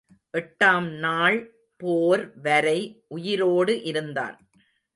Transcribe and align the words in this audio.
எட்டாம் 0.37 0.89
நாள் 0.97 1.37
போர் 1.77 2.23
வரை 2.41 2.79
உயிரோடு 3.07 3.81
இருந்தான். 3.83 4.37